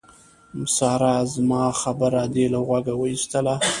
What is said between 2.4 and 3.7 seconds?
له غوږه واېستله.